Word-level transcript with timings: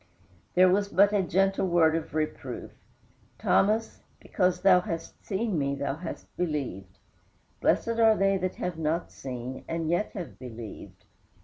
There 0.55 0.67
was 0.67 0.87
but 0.87 1.13
a 1.13 1.21
gentle 1.21 1.67
word 1.67 1.95
of 1.95 2.15
reproof: 2.15 2.71
"Thomas, 3.37 4.01
because 4.19 4.61
thou 4.61 4.79
hast 4.79 5.23
seen 5.23 5.59
me 5.59 5.75
thou 5.75 5.97
hast 5.97 6.35
believed; 6.37 6.97
blessed 7.59 7.99
are 7.99 8.17
they 8.17 8.35
that 8.37 8.55
have 8.55 8.79
not 8.79 9.11
seen 9.11 9.63
and 9.67 9.87
yet 9.91 10.11
have 10.13 10.39
believed." 10.39 11.05